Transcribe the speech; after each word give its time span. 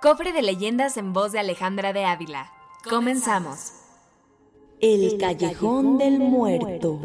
Cofre 0.00 0.32
de 0.32 0.42
leyendas 0.42 0.96
en 0.96 1.12
voz 1.12 1.32
de 1.32 1.40
Alejandra 1.40 1.92
de 1.92 2.04
Ávila. 2.04 2.52
Comenzamos. 2.88 3.72
El 4.78 5.18
Callejón 5.18 5.98
del 5.98 6.20
Muerto. 6.20 7.00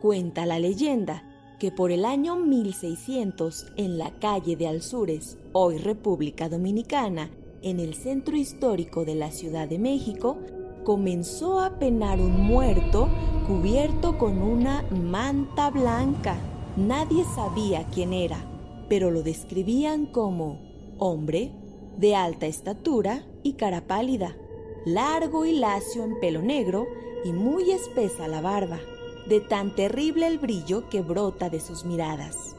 Cuenta 0.00 0.44
la 0.44 0.58
leyenda 0.58 1.22
que 1.60 1.70
por 1.70 1.92
el 1.92 2.04
año 2.04 2.34
1600, 2.34 3.66
en 3.76 3.98
la 3.98 4.18
calle 4.18 4.56
de 4.56 4.66
Alzures, 4.66 5.38
hoy 5.52 5.78
República 5.78 6.48
Dominicana, 6.48 7.30
en 7.62 7.78
el 7.78 7.94
centro 7.94 8.36
histórico 8.36 9.04
de 9.04 9.14
la 9.14 9.30
Ciudad 9.30 9.68
de 9.68 9.78
México, 9.78 10.38
comenzó 10.82 11.60
a 11.60 11.78
penar 11.78 12.18
un 12.18 12.32
muerto 12.32 13.08
cubierto 13.46 14.18
con 14.18 14.42
una 14.42 14.82
manta 14.90 15.70
blanca. 15.70 16.36
Nadie 16.76 17.24
sabía 17.36 17.86
quién 17.94 18.12
era, 18.12 18.44
pero 18.88 19.12
lo 19.12 19.22
describían 19.22 20.06
como 20.06 20.58
hombre, 20.98 21.52
de 21.98 22.14
alta 22.14 22.46
estatura 22.46 23.26
y 23.42 23.54
cara 23.54 23.82
pálida, 23.82 24.36
largo 24.86 25.44
y 25.44 25.52
lacio 25.52 26.04
en 26.04 26.18
pelo 26.20 26.40
negro 26.40 26.86
y 27.24 27.32
muy 27.32 27.72
espesa 27.72 28.28
la 28.28 28.40
barba, 28.40 28.78
de 29.26 29.40
tan 29.40 29.74
terrible 29.74 30.26
el 30.26 30.38
brillo 30.38 30.88
que 30.88 31.02
brota 31.02 31.50
de 31.50 31.60
sus 31.60 31.84
miradas. 31.84 32.54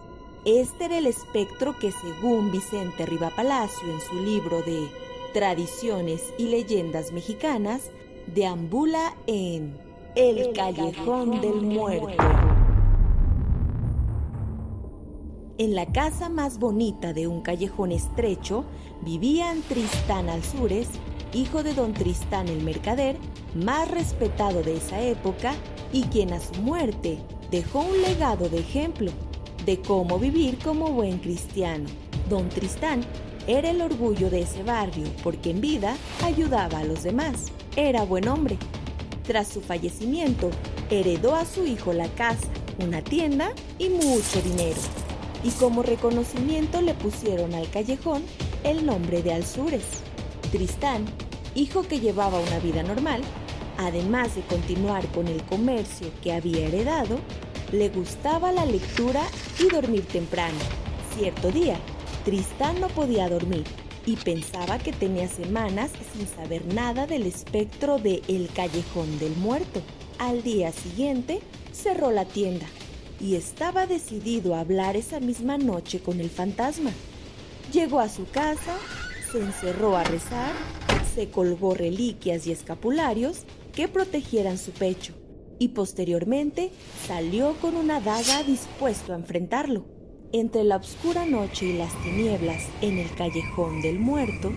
Este 0.46 0.86
era 0.86 0.98
el 0.98 1.08
espectro 1.08 1.78
que 1.80 1.92
según 1.92 2.52
Vicente 2.52 3.06
Riva 3.06 3.32
Palacio 3.36 3.90
en 3.90 4.02
su 4.02 4.16
libro 4.24 4.62
de 4.62 4.88
Tradiciones 5.34 6.34
y 6.38 6.48
Leyendas 6.48 7.12
Mexicanas, 7.12 7.92
deambula 8.28 9.16
en 9.26 9.78
El 10.16 10.54
Callejón 10.54 11.42
del 11.42 11.62
Muerto. 11.62 12.59
En 15.60 15.76
la 15.76 15.86
casa 15.88 16.30
más 16.30 16.58
bonita 16.58 17.12
de 17.12 17.28
un 17.28 17.42
callejón 17.42 17.92
estrecho 17.92 18.64
vivían 19.02 19.62
Tristán 19.64 20.30
Alzures, 20.30 20.88
hijo 21.34 21.64
de 21.64 21.74
don 21.74 21.94
Tristán 21.94 22.48
el 22.48 22.64
mercader, 22.64 23.18
más 23.56 23.92
respetado 23.92 24.64
de 24.64 24.78
esa 24.78 25.02
época 25.02 25.54
y 25.92 26.04
quien 26.04 26.32
a 26.32 26.40
su 26.40 26.62
muerte 26.62 27.18
dejó 27.52 27.82
un 27.82 28.02
legado 28.02 28.48
de 28.48 28.60
ejemplo 28.60 29.12
de 29.66 29.82
cómo 29.82 30.18
vivir 30.18 30.58
como 30.60 30.94
buen 30.94 31.18
cristiano. 31.18 31.90
Don 32.30 32.48
Tristán 32.48 33.02
era 33.46 33.72
el 33.72 33.82
orgullo 33.82 34.30
de 34.30 34.44
ese 34.44 34.64
barrio 34.64 35.08
porque 35.26 35.52
en 35.52 35.60
vida 35.60 35.98
ayudaba 36.24 36.80
a 36.80 36.86
los 36.86 37.04
demás. 37.04 37.52
Era 37.76 38.06
buen 38.06 38.30
hombre. 38.30 38.58
Tras 39.24 39.50
su 39.50 39.60
fallecimiento, 39.60 40.52
heredó 40.90 41.36
a 41.36 41.44
su 41.44 41.66
hijo 41.66 41.92
la 41.92 42.08
casa, 42.08 42.48
una 42.82 43.02
tienda 43.02 43.52
y 43.78 43.90
mucho 43.90 44.42
dinero 44.42 44.80
y 45.44 45.52
como 45.52 45.84
reconocimiento 45.84 46.82
le 46.82 46.94
pusieron 46.94 47.54
al 47.54 47.70
callejón 47.70 48.24
el 48.64 48.86
nombre 48.86 49.22
de 49.22 49.34
Alzures. 49.34 50.02
Tristán, 50.52 51.06
hijo 51.56 51.84
que 51.84 52.00
llevaba 52.00 52.40
una 52.40 52.60
vida 52.60 52.84
normal, 52.84 53.22
además 53.78 54.36
de 54.36 54.42
continuar 54.42 55.08
con 55.10 55.28
el 55.28 55.42
comercio 55.44 56.08
que 56.22 56.34
había 56.34 56.68
heredado, 56.68 57.20
le 57.72 57.90
gustaba 57.90 58.52
la 58.52 58.66
lectura 58.66 59.22
y 59.60 59.70
dormir 59.70 60.06
temprano. 60.06 60.58
Cierto 61.16 61.52
día, 61.52 61.78
Tristán 62.26 62.82
no 62.82 62.88
podía 62.88 63.30
dormir 63.30 63.64
y 64.06 64.16
pensaba 64.16 64.80
que 64.80 64.92
tenía 64.92 65.28
semanas 65.28 65.92
sin 66.14 66.28
saber 66.28 66.66
nada 66.74 67.06
del 67.06 67.26
espectro 67.26 67.98
de 67.98 68.22
El 68.28 68.50
Callejón 68.54 69.20
del 69.20 69.36
Muerto. 69.36 69.82
Al 70.18 70.42
día 70.44 70.72
siguiente, 70.72 71.40
cerró 71.72 72.12
la 72.12 72.26
tienda 72.26 72.66
y 73.20 73.36
estaba 73.36 73.86
decidido 73.86 74.56
a 74.56 74.62
hablar 74.62 74.96
esa 74.96 75.20
misma 75.20 75.58
noche 75.58 76.00
con 76.00 76.20
el 76.20 76.30
fantasma. 76.30 76.92
Llegó 77.72 78.00
a 78.00 78.10
su 78.10 78.26
casa, 78.30 78.78
se 79.32 79.40
encerró 79.40 79.98
a 79.98 80.04
rezar, 80.04 80.54
se 81.14 81.30
colgó 81.30 81.74
reliquias 81.74 82.48
y 82.48 82.52
escapularios 82.52 83.44
que 83.74 83.88
protegieran 83.88 84.58
su 84.58 84.72
pecho 84.72 85.14
y 85.60 85.70
posteriormente 85.70 86.72
salió 87.06 87.54
con 87.56 87.76
una 87.76 88.00
daga 88.00 88.44
dispuesto 88.44 89.14
a 89.14 89.18
enfrentarlo. 89.18 89.86
Entre 90.32 90.64
la 90.64 90.78
oscura 90.78 91.26
noche 91.26 91.66
y 91.66 91.78
las 91.78 91.92
tinieblas 92.04 92.64
en 92.82 92.98
el 92.98 93.14
callejón 93.16 93.82
del 93.82 94.00
muerto, 94.00 94.52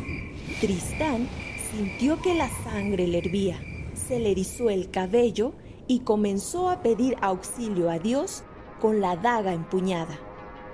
Tristán 0.60 1.28
sintió 1.70 2.20
que 2.20 2.34
la 2.34 2.48
sangre 2.62 3.06
le 3.06 3.18
hervía, 3.18 3.60
se 3.94 4.18
le 4.18 4.30
erizó 4.30 4.70
el 4.70 4.90
cabello 4.90 5.54
y 5.88 6.00
comenzó 6.00 6.70
a 6.70 6.82
pedir 6.82 7.16
auxilio 7.20 7.90
a 7.90 7.98
Dios 7.98 8.44
con 8.82 9.00
la 9.00 9.14
daga 9.14 9.52
empuñada, 9.52 10.18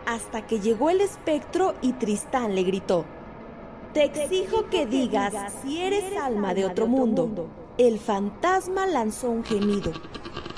hasta 0.07 0.47
que 0.47 0.61
llegó 0.61 0.89
el 0.89 1.03
espectro 1.03 1.75
y 1.83 1.93
Tristán 1.93 2.55
le 2.55 2.63
gritó, 2.63 3.05
Te 3.93 4.05
exijo 4.05 4.71
que 4.71 4.87
digas 4.87 5.35
si 5.61 5.83
eres 5.83 6.17
alma 6.17 6.55
de 6.55 6.65
otro 6.65 6.87
mundo. 6.87 7.51
El 7.77 7.99
fantasma 7.99 8.87
lanzó 8.87 9.29
un 9.29 9.45
gemido. 9.45 9.93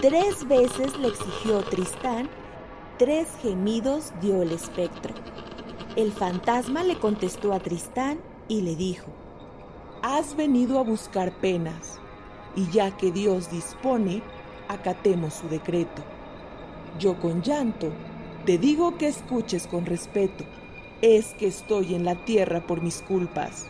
Tres 0.01 0.47
veces 0.47 0.97
le 0.97 1.09
exigió 1.09 1.59
Tristán, 1.65 2.31
tres 2.99 3.27
gemidos 3.43 4.13
dio 4.21 4.43
el 4.43 4.53
espectro. 4.53 5.13
El 5.97 6.13
fantasma 6.13 6.85
le 6.85 7.01
contestó 7.01 7.53
a 7.53 7.59
Tristán 7.59 8.21
y 8.47 8.61
le 8.61 8.77
dijo, 8.77 9.11
Has 10.03 10.37
venido 10.37 10.79
a 10.79 10.85
buscar 10.85 11.33
penas, 11.41 11.99
y 12.55 12.71
ya 12.71 12.97
que 12.97 13.11
Dios 13.11 13.51
dispone, 13.51 14.23
acatemos 14.69 15.35
su 15.35 15.49
decreto. 15.49 16.20
Yo 16.99 17.19
con 17.19 17.43
llanto 17.43 17.93
te 18.45 18.57
digo 18.57 18.97
que 18.97 19.07
escuches 19.07 19.67
con 19.67 19.85
respeto. 19.85 20.45
Es 21.03 21.35
que 21.35 21.47
estoy 21.47 21.95
en 21.95 22.05
la 22.05 22.15
tierra 22.25 22.67
por 22.67 22.81
mis 22.83 23.03
culpas. 23.03 23.67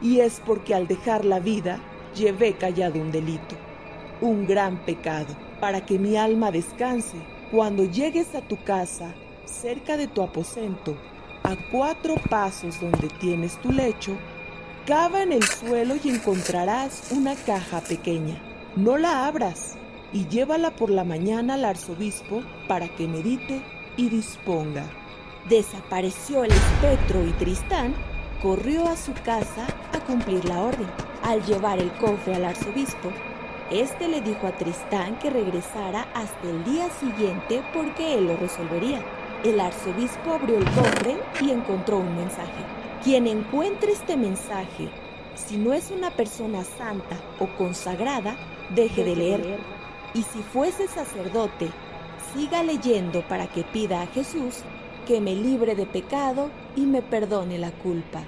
Y 0.00 0.20
es 0.20 0.40
porque 0.44 0.74
al 0.74 0.86
dejar 0.88 1.24
la 1.24 1.38
vida 1.38 1.80
llevé 2.14 2.54
callado 2.54 3.00
un 3.00 3.12
delito, 3.12 3.56
un 4.20 4.46
gran 4.46 4.78
pecado, 4.84 5.34
para 5.60 5.84
que 5.84 5.98
mi 5.98 6.16
alma 6.16 6.50
descanse. 6.50 7.16
Cuando 7.50 7.84
llegues 7.84 8.34
a 8.34 8.40
tu 8.40 8.56
casa, 8.64 9.14
cerca 9.44 9.96
de 9.96 10.06
tu 10.06 10.22
aposento, 10.22 10.96
a 11.42 11.54
cuatro 11.70 12.14
pasos 12.28 12.80
donde 12.80 13.08
tienes 13.20 13.60
tu 13.60 13.70
lecho, 13.70 14.16
cava 14.86 15.22
en 15.22 15.32
el 15.32 15.42
suelo 15.44 15.94
y 16.02 16.08
encontrarás 16.08 17.12
una 17.12 17.34
caja 17.34 17.80
pequeña. 17.80 18.40
No 18.76 18.96
la 18.96 19.26
abras, 19.26 19.76
y 20.12 20.26
llévala 20.28 20.70
por 20.70 20.90
la 20.90 21.04
mañana 21.04 21.54
al 21.54 21.64
arzobispo 21.64 22.42
para 22.68 22.88
que 22.88 23.08
medite 23.08 23.62
y 23.96 24.08
disponga. 24.08 24.84
Desapareció 25.48 26.44
el 26.44 26.52
espectro 26.52 27.24
y 27.24 27.30
Tristán 27.32 27.94
corrió 28.42 28.86
a 28.86 28.96
su 28.96 29.12
casa 29.12 29.66
a 29.92 30.00
cumplir 30.00 30.44
la 30.44 30.62
orden. 30.62 30.88
Al 31.22 31.44
llevar 31.44 31.78
el 31.78 31.90
cofre 31.92 32.34
al 32.34 32.44
arzobispo, 32.44 33.10
este 33.70 34.08
le 34.08 34.20
dijo 34.20 34.46
a 34.46 34.52
Tristán 34.52 35.18
que 35.18 35.30
regresara 35.30 36.06
hasta 36.14 36.48
el 36.48 36.64
día 36.64 36.88
siguiente 36.90 37.62
porque 37.74 38.14
él 38.14 38.26
lo 38.26 38.36
resolvería. 38.36 39.02
El 39.44 39.60
arzobispo 39.60 40.32
abrió 40.32 40.58
el 40.58 40.64
cofre 40.64 41.16
y 41.40 41.50
encontró 41.50 41.98
un 41.98 42.16
mensaje. 42.16 42.64
Quien 43.02 43.26
encuentre 43.26 43.92
este 43.92 44.16
mensaje, 44.16 44.88
si 45.34 45.56
no 45.56 45.72
es 45.72 45.90
una 45.90 46.10
persona 46.10 46.64
santa 46.64 47.16
o 47.38 47.46
consagrada, 47.56 48.36
deje 48.70 49.04
de 49.04 49.16
leer 49.16 49.58
y 50.14 50.22
si 50.22 50.42
fuese 50.42 50.88
sacerdote, 50.88 51.70
siga 52.32 52.62
leyendo 52.62 53.26
para 53.28 53.46
que 53.46 53.62
pida 53.64 54.02
a 54.02 54.06
Jesús 54.06 54.62
que 55.06 55.20
me 55.20 55.34
libre 55.34 55.74
de 55.74 55.86
pecado 55.86 56.50
y 56.74 56.82
me 56.82 57.00
perdone 57.02 57.58
la 57.58 57.70
culpa, 57.70 58.22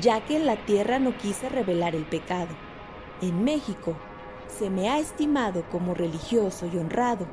ya 0.00 0.24
que 0.24 0.36
en 0.36 0.46
la 0.46 0.56
tierra 0.56 0.98
no 0.98 1.16
quise 1.16 1.48
revelar 1.48 1.94
el 1.94 2.04
pecado. 2.04 2.48
En 3.20 3.44
México 3.44 3.96
se 4.46 4.70
me 4.70 4.88
ha 4.88 4.98
estimado 4.98 5.64
como 5.70 5.94
religioso 5.94 6.66
y 6.72 6.78
honrado, 6.78 7.26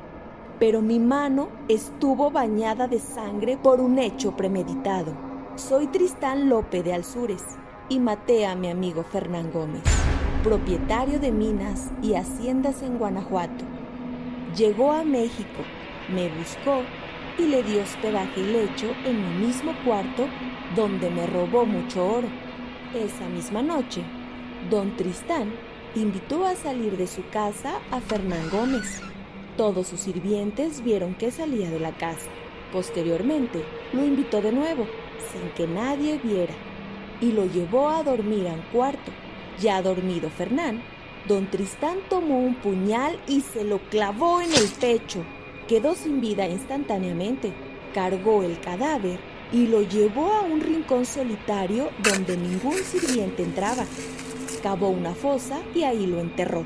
pero 0.58 0.82
mi 0.82 0.98
mano 0.98 1.48
estuvo 1.68 2.30
bañada 2.30 2.86
de 2.86 2.98
sangre 2.98 3.56
por 3.56 3.80
un 3.80 3.98
hecho 3.98 4.36
premeditado. 4.36 5.12
Soy 5.56 5.86
Tristán 5.86 6.48
Lope 6.48 6.82
de 6.82 6.92
Alzures 6.92 7.44
y 7.88 7.98
maté 7.98 8.46
a 8.46 8.54
mi 8.54 8.68
amigo 8.68 9.04
Fernán 9.04 9.50
Gómez, 9.52 9.82
propietario 10.42 11.18
de 11.18 11.32
minas 11.32 11.90
y 12.02 12.14
haciendas 12.14 12.82
en 12.82 12.98
Guanajuato 12.98 13.64
Llegó 14.56 14.92
a 14.92 15.04
México, 15.04 15.64
me 16.08 16.30
buscó 16.30 16.80
y 17.36 17.42
le 17.42 17.62
dio 17.62 17.82
hospedaje 17.82 18.40
y 18.40 18.44
lecho 18.44 18.86
en 19.04 19.20
mi 19.20 19.46
mismo 19.48 19.74
cuarto 19.84 20.28
donde 20.74 21.10
me 21.10 21.26
robó 21.26 21.66
mucho 21.66 22.06
oro. 22.06 22.28
Esa 22.94 23.28
misma 23.28 23.60
noche, 23.60 24.02
don 24.70 24.96
Tristán 24.96 25.52
invitó 25.94 26.46
a 26.46 26.54
salir 26.54 26.96
de 26.96 27.06
su 27.06 27.28
casa 27.28 27.80
a 27.90 28.00
Fernán 28.00 28.48
Gómez. 28.48 29.02
Todos 29.58 29.88
sus 29.88 30.00
sirvientes 30.00 30.82
vieron 30.82 31.14
que 31.14 31.30
salía 31.30 31.68
de 31.68 31.80
la 31.80 31.92
casa. 31.92 32.30
Posteriormente, 32.72 33.62
lo 33.92 34.06
invitó 34.06 34.40
de 34.40 34.52
nuevo, 34.52 34.86
sin 35.32 35.50
que 35.50 35.66
nadie 35.66 36.18
viera, 36.24 36.54
y 37.20 37.32
lo 37.32 37.44
llevó 37.44 37.90
a 37.90 38.02
dormir 38.02 38.48
a 38.48 38.54
un 38.54 38.62
cuarto. 38.72 39.12
Ya 39.60 39.80
dormido 39.80 40.28
Fernán, 40.28 40.82
don 41.26 41.50
Tristán 41.50 41.98
tomó 42.10 42.38
un 42.38 42.54
puñal 42.56 43.18
y 43.26 43.40
se 43.40 43.64
lo 43.64 43.78
clavó 43.88 44.40
en 44.40 44.52
el 44.52 44.68
pecho. 44.68 45.24
Quedó 45.66 45.94
sin 45.94 46.20
vida 46.20 46.46
instantáneamente. 46.46 47.52
Cargó 47.94 48.42
el 48.42 48.60
cadáver 48.60 49.18
y 49.52 49.66
lo 49.66 49.80
llevó 49.80 50.32
a 50.32 50.42
un 50.42 50.60
rincón 50.60 51.06
solitario 51.06 51.88
donde 52.02 52.36
ningún 52.36 52.74
sirviente 52.74 53.42
entraba. 53.42 53.84
Cavó 54.62 54.90
una 54.90 55.14
fosa 55.14 55.62
y 55.74 55.84
ahí 55.84 56.06
lo 56.06 56.20
enterró. 56.20 56.64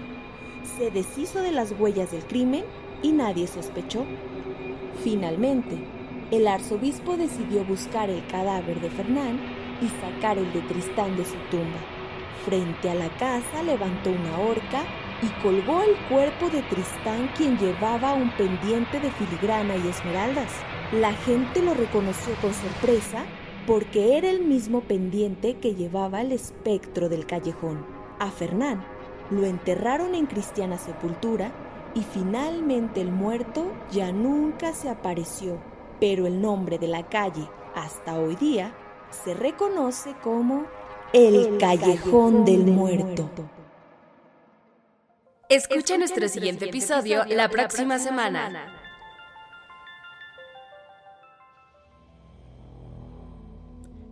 Se 0.76 0.90
deshizo 0.90 1.42
de 1.42 1.52
las 1.52 1.72
huellas 1.78 2.10
del 2.10 2.25
crimen 2.25 2.64
y 3.02 3.12
nadie 3.12 3.46
sospechó. 3.46 4.04
Finalmente, 5.04 5.78
el 6.31 6.48
arzobispo 6.48 7.16
decidió 7.16 7.64
buscar 7.64 8.10
el 8.10 8.26
cadáver 8.26 8.81
de 8.81 8.90
Fernán 8.90 9.38
y 9.81 9.88
sacar 10.00 10.38
el 10.38 10.52
de 10.52 10.60
Tristán 10.62 11.16
de 11.16 11.25
su 11.25 11.37
tumba. 11.50 12.00
Frente 12.44 12.90
a 12.90 12.94
la 12.94 13.08
casa 13.10 13.62
levantó 13.62 14.10
una 14.10 14.38
horca 14.38 14.84
y 15.22 15.26
colgó 15.42 15.82
el 15.82 15.96
cuerpo 16.08 16.48
de 16.48 16.62
Tristán 16.62 17.30
quien 17.36 17.58
llevaba 17.58 18.14
un 18.14 18.30
pendiente 18.30 18.98
de 18.98 19.10
filigrana 19.10 19.76
y 19.76 19.88
esmeraldas. 19.88 20.52
La 20.92 21.12
gente 21.12 21.62
lo 21.62 21.74
reconoció 21.74 22.34
con 22.40 22.54
sorpresa 22.54 23.24
porque 23.66 24.16
era 24.16 24.30
el 24.30 24.42
mismo 24.42 24.80
pendiente 24.80 25.58
que 25.58 25.74
llevaba 25.74 26.22
el 26.22 26.32
espectro 26.32 27.08
del 27.08 27.26
callejón. 27.26 27.84
A 28.18 28.30
Fernán 28.30 28.84
lo 29.30 29.44
enterraron 29.44 30.14
en 30.14 30.26
cristiana 30.26 30.78
sepultura 30.78 31.52
y 31.94 32.02
finalmente 32.02 33.00
el 33.00 33.12
muerto 33.12 33.72
ya 33.90 34.12
nunca 34.12 34.72
se 34.72 34.88
apareció, 34.88 35.58
pero 36.00 36.26
el 36.26 36.40
nombre 36.40 36.78
de 36.78 36.88
la 36.88 37.08
calle 37.08 37.48
hasta 37.74 38.18
hoy 38.18 38.36
día 38.36 38.74
se 39.10 39.34
reconoce 39.34 40.14
como 40.22 40.66
el, 41.12 41.58
Callejón, 41.58 42.44
del, 42.44 42.66
muerto. 42.66 43.28
Escucha 45.48 45.98
nuestro 45.98 46.28
siguiente 46.28 46.66
episodio 46.66 47.24
la 47.26 47.48
próxima 47.48 47.98
semana. 47.98 48.76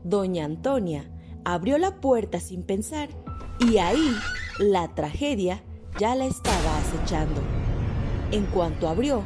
Doña 0.02 0.44
Antonia 0.44 1.10
abrió 1.44 1.78
la 1.78 2.00
puerta 2.00 2.40
sin 2.40 2.62
pensar 2.62 3.10
y 3.60 3.78
ahí 3.78 4.16
la 4.58 4.88
tragedia 4.94 5.62
ya 5.98 6.14
la 6.14 6.24
estaba 6.24 6.78
acechando. 6.78 7.40
En 8.32 8.46
cuanto 8.46 8.88
abrió, 8.88 9.22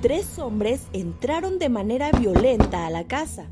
tres 0.00 0.38
hombres 0.38 0.86
entraron 0.92 1.58
de 1.58 1.68
manera 1.68 2.12
violenta 2.12 2.86
a 2.86 2.90
la 2.90 3.06
casa. 3.06 3.48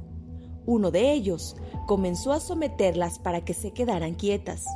Uno 0.66 0.90
de 0.90 1.12
ellos 1.12 1.56
comenzó 1.86 2.32
a 2.32 2.40
someterlas 2.40 3.18
para 3.18 3.44
que 3.44 3.54
se 3.54 3.72
quedaran 3.72 4.14
quietas, 4.14 4.66